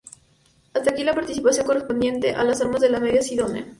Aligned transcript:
Hasta 0.73 0.89
aquí 0.89 1.03
la 1.03 1.13
partición 1.13 1.45
correspondiente 1.63 2.33
a 2.33 2.43
las 2.43 2.59
Armas 2.59 2.81
de 2.81 2.89
los 2.89 3.01
Medina 3.01 3.21
Sidonia. 3.21 3.67